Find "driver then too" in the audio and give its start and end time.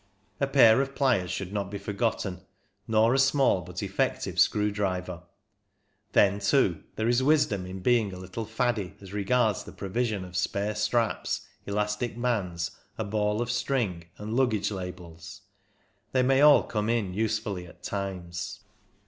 4.71-6.81